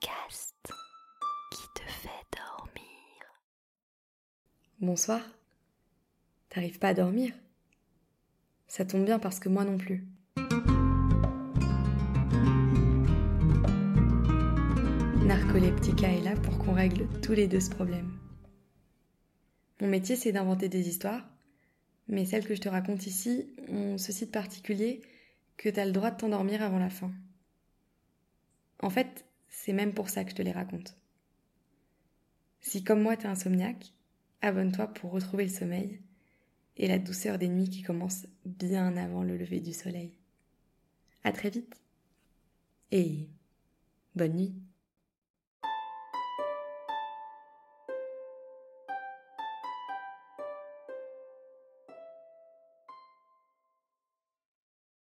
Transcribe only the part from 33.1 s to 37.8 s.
t'es insomniaque, abonne-toi pour retrouver le sommeil et la douceur des nuits